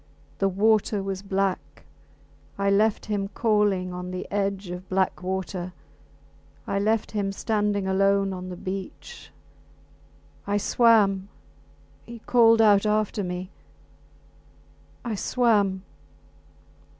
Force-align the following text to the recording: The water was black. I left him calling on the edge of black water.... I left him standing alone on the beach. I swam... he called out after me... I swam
The 0.39 0.49
water 0.49 1.03
was 1.03 1.21
black. 1.21 1.83
I 2.57 2.71
left 2.71 3.05
him 3.05 3.27
calling 3.27 3.93
on 3.93 4.09
the 4.09 4.25
edge 4.31 4.71
of 4.71 4.89
black 4.89 5.21
water.... 5.21 5.73
I 6.65 6.79
left 6.79 7.11
him 7.11 7.31
standing 7.31 7.85
alone 7.85 8.33
on 8.33 8.49
the 8.49 8.55
beach. 8.57 9.29
I 10.47 10.57
swam... 10.57 11.29
he 12.07 12.17
called 12.17 12.63
out 12.63 12.87
after 12.87 13.23
me... 13.23 13.51
I 15.05 15.13
swam 15.13 15.83